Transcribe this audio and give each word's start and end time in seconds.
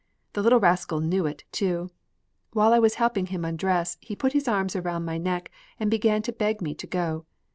The 0.33 0.41
little 0.41 0.59
rascal 0.59 0.99
knew 0.99 1.27
it, 1.27 1.43
too. 1.51 1.91
While 2.53 2.73
I 2.73 2.79
was 2.79 2.95
helping 2.95 3.27
him 3.27 3.45
undress, 3.45 3.97
he 4.01 4.15
put 4.15 4.33
his 4.33 4.47
arms 4.47 4.75
around 4.75 5.05
my 5.05 5.19
neck, 5.19 5.51
and 5.79 5.91
began 5.91 6.23
to 6.23 6.31
beg 6.33 6.59
me 6.59 6.73
to 6.73 6.87
go. 6.87 7.25